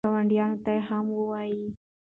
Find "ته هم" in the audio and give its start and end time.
0.65-1.05